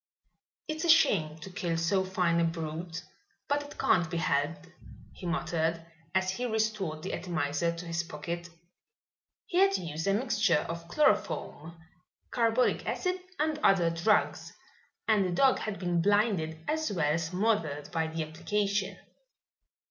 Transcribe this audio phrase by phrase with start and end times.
[0.67, 3.03] "It's a shame to kill so fine a brute,
[3.47, 4.65] but it can't be helped,"
[5.13, 5.85] he muttered
[6.15, 8.49] as he restored the atomizer to his pocket.
[9.45, 11.77] He had used a mixture of chloroform,
[12.31, 14.51] carbolic acid and other drugs,
[15.07, 18.97] and the dog had been blinded as well as smothered by the application.